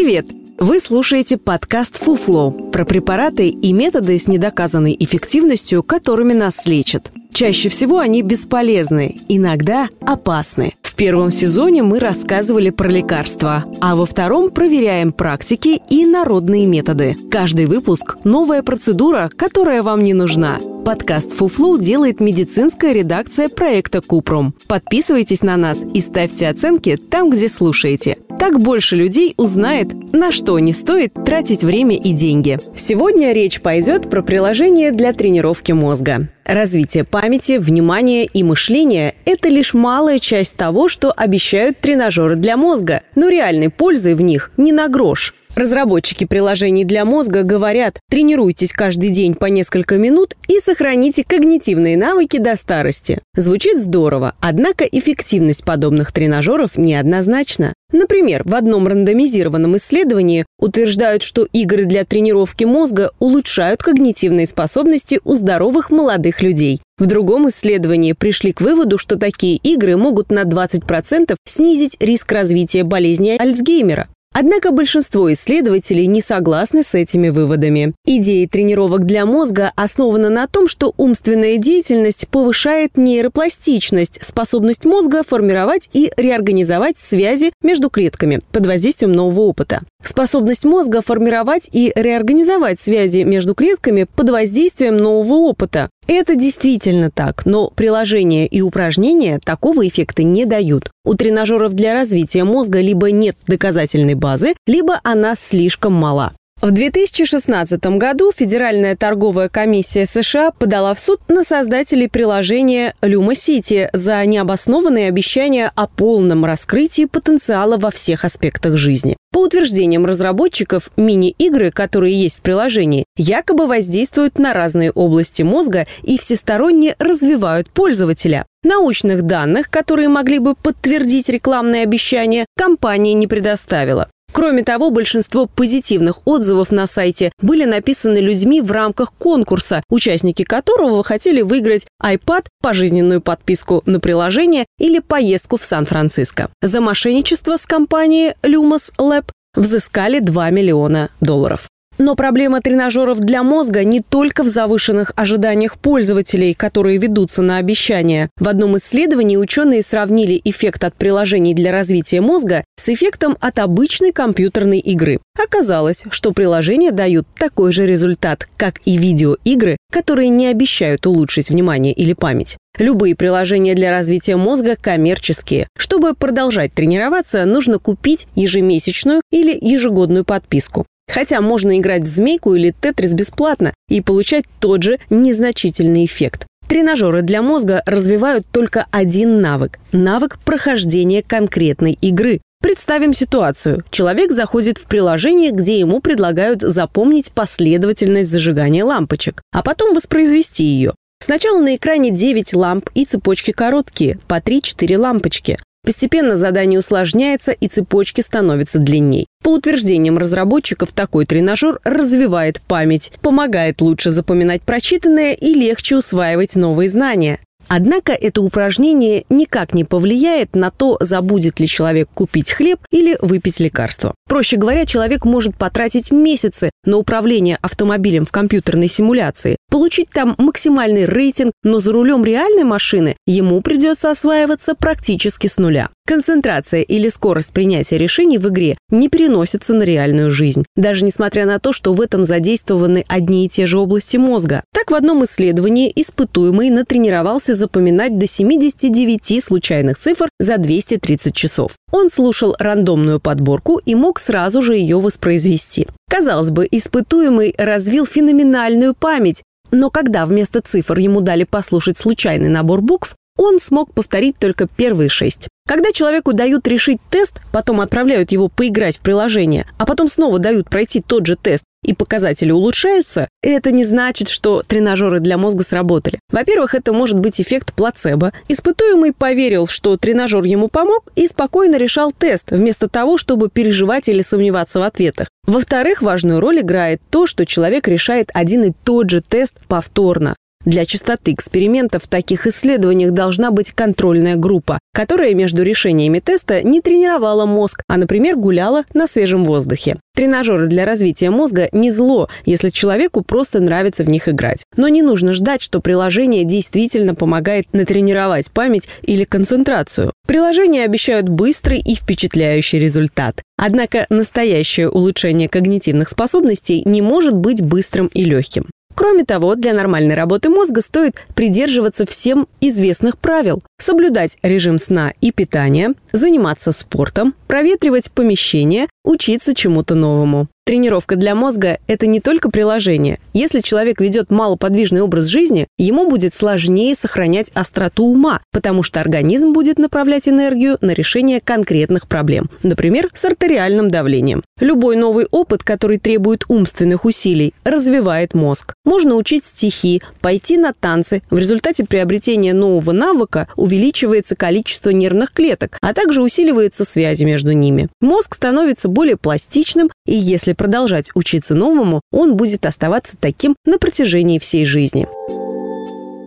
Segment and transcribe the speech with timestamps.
[0.00, 0.26] Привет!
[0.60, 7.10] Вы слушаете подкаст «Фуфло» про препараты и методы с недоказанной эффективностью, которыми нас лечат.
[7.32, 10.74] Чаще всего они бесполезны, иногда опасны.
[10.82, 17.16] В первом сезоне мы рассказывали про лекарства, а во втором проверяем практики и народные методы.
[17.28, 20.60] Каждый выпуск– новая процедура, которая вам не нужна.
[20.88, 24.54] Подкаст «Фуфлу» делает медицинская редакция проекта «Купрум».
[24.68, 28.16] Подписывайтесь на нас и ставьте оценки там, где слушаете.
[28.38, 32.58] Так больше людей узнает, на что не стоит тратить время и деньги.
[32.74, 36.30] Сегодня речь пойдет про приложение для тренировки мозга.
[36.46, 43.02] Развитие памяти, внимания и мышления– это лишь малая часть того, что обещают тренажеры для мозга,
[43.14, 45.34] но реальной пользы в них не на грош.
[45.58, 52.38] Разработчики приложений для мозга говорят, тренируйтесь каждый день по несколько минут и сохраните когнитивные навыки
[52.38, 53.18] до старости.
[53.34, 57.74] Звучит здорово, однако эффективность подобных тренажеров неоднозначна.
[57.92, 65.34] Например, в одном рандомизированном исследовании утверждают, что игры для тренировки мозга улучшают когнитивные способности у
[65.34, 66.80] здоровых молодых людей.
[66.98, 72.84] В другом исследовании пришли к выводу, что такие игры могут на 20% снизить риск развития
[72.84, 74.06] болезни Альцгеймера.
[74.40, 77.92] Однако большинство исследователей не согласны с этими выводами.
[78.04, 85.90] Идея тренировок для мозга основана на том, что умственная деятельность повышает нейропластичность, способность мозга формировать
[85.92, 89.80] и реорганизовать связи между клетками под воздействием нового опыта.
[90.02, 95.90] Способность мозга формировать и реорганизовать связи между клетками под воздействием нового опыта.
[96.06, 100.90] Это действительно так, но приложения и упражнения такого эффекта не дают.
[101.04, 106.32] У тренажеров для развития мозга либо нет доказательной базы, либо она слишком мала.
[106.60, 113.88] В 2016 году Федеральная торговая комиссия США подала в суд на создателей приложения Luma City
[113.92, 119.16] за необоснованные обещания о полном раскрытии потенциала во всех аспектах жизни.
[119.30, 126.18] По утверждениям разработчиков, мини-игры, которые есть в приложении, якобы воздействуют на разные области мозга и
[126.18, 128.44] всесторонне развивают пользователя.
[128.64, 134.08] Научных данных, которые могли бы подтвердить рекламные обещания, компания не предоставила.
[134.38, 141.02] Кроме того, большинство позитивных отзывов на сайте были написаны людьми в рамках конкурса, участники которого
[141.02, 146.50] хотели выиграть iPad, пожизненную подписку на приложение или поездку в Сан-Франциско.
[146.62, 149.24] За мошенничество с компанией Lumos Lab
[149.56, 151.68] взыскали 2 миллиона долларов.
[151.98, 158.30] Но проблема тренажеров для мозга не только в завышенных ожиданиях пользователей, которые ведутся на обещания.
[158.38, 164.12] В одном исследовании ученые сравнили эффект от приложений для развития мозга с эффектом от обычной
[164.12, 165.18] компьютерной игры.
[165.36, 171.92] Оказалось, что приложения дают такой же результат, как и видеоигры, которые не обещают улучшить внимание
[171.92, 172.56] или память.
[172.78, 175.66] Любые приложения для развития мозга коммерческие.
[175.76, 180.86] Чтобы продолжать тренироваться, нужно купить ежемесячную или ежегодную подписку.
[181.08, 186.46] Хотя можно играть в змейку или тетрис бесплатно и получать тот же незначительный эффект.
[186.68, 192.40] Тренажеры для мозга развивают только один навык– навык прохождения конкретной игры.
[192.60, 193.82] Представим ситуацию.
[193.90, 200.92] Человек заходит в приложение, где ему предлагают запомнить последовательность зажигания лампочек, а потом воспроизвести ее.
[201.20, 205.58] Сначала на экране 9 ламп и цепочки короткие, по 3-4 лампочки.
[205.88, 209.26] Постепенно задание усложняется и цепочки становятся длинней.
[209.42, 216.90] По утверждениям разработчиков, такой тренажер развивает память, помогает лучше запоминать прочитанное и легче усваивать новые
[216.90, 217.40] знания.
[217.68, 223.58] Однако это упражнение никак не повлияет на то, забудет ли человек купить хлеб или выпить
[223.58, 224.14] лекарство.
[224.28, 231.04] Проще говоря, человек может потратить месяцы на управление автомобилем в компьютерной симуляции, получить там максимальный
[231.04, 235.90] рейтинг, но за рулем реальной машины ему придется осваиваться практически с нуля.
[236.04, 241.60] Концентрация или скорость принятия решений в игре не переносится на реальную жизнь, даже несмотря на
[241.60, 244.64] то, что в этом задействованы одни и те же области мозга.
[244.74, 251.70] Так, в одном исследовании испытуемый натренировался запоминать до 79 случайных цифр за 230 часов.
[251.92, 255.86] Он слушал рандомную подборку и мог сразу же ее воспроизвести.
[256.08, 262.80] Казалось бы, испытуемый развил феноменальную память, но когда вместо цифр ему дали послушать случайный набор
[262.80, 265.48] букв, он смог повторить только первые шесть.
[265.66, 270.68] Когда человеку дают решить тест, потом отправляют его поиграть в приложение, а потом снова дают
[270.68, 276.18] пройти тот же тест, и показатели улучшаются, это не значит, что тренажеры для мозга сработали.
[276.30, 278.32] Во-первых, это может быть эффект плацебо.
[278.48, 284.22] Испытуемый поверил, что тренажер ему помог и спокойно решал тест, вместо того, чтобы переживать или
[284.22, 285.28] сомневаться в ответах.
[285.46, 290.34] Во-вторых, важную роль играет то, что человек решает один и тот же тест повторно.
[290.68, 296.82] Для частоты экспериментов в таких исследованиях должна быть контрольная группа, которая между решениями теста не
[296.82, 299.96] тренировала мозг, а, например, гуляла на свежем воздухе.
[300.14, 304.64] Тренажеры для развития мозга не зло, если человеку просто нравится в них играть.
[304.76, 310.12] Но не нужно ждать, что приложение действительно помогает натренировать память или концентрацию.
[310.26, 313.40] Приложения обещают быстрый и впечатляющий результат.
[313.56, 318.66] Однако настоящее улучшение когнитивных способностей не может быть быстрым и легким.
[318.98, 323.62] Кроме того, для нормальной работы мозга стоит придерживаться всем известных правил.
[323.80, 330.48] Соблюдать режим сна и питания, заниматься спортом, проветривать помещение, учиться чему-то новому.
[330.68, 333.18] Тренировка для мозга– это не только приложение.
[333.32, 339.54] Если человек ведет малоподвижный образ жизни, ему будет сложнее сохранять остроту ума, потому что организм
[339.54, 344.44] будет направлять энергию на решение конкретных проблем, например, с артериальным давлением.
[344.60, 348.74] Любой новый опыт, который требует умственных усилий, развивает мозг.
[348.84, 351.22] Можно учить стихи, пойти на танцы.
[351.30, 357.88] В результате приобретения нового навыка увеличивается количество нервных клеток, а также усиливается связи между ними.
[358.02, 364.38] Мозг становится более пластичным, и если продолжать учиться новому, он будет оставаться таким на протяжении
[364.38, 365.08] всей жизни.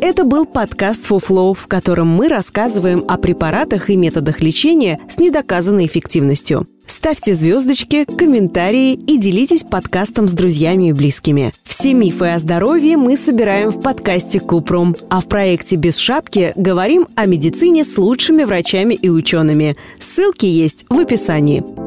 [0.00, 5.86] Это был подкаст «Фуфлоу», в котором мы рассказываем о препаратах и методах лечения с недоказанной
[5.86, 6.66] эффективностью.
[6.86, 11.54] Ставьте звездочки, комментарии и делитесь подкастом с друзьями и близкими.
[11.62, 17.06] Все мифы о здоровье мы собираем в подкасте Купром, а в проекте «Без шапки» говорим
[17.14, 19.76] о медицине с лучшими врачами и учеными.
[19.98, 21.83] Ссылки есть в описании.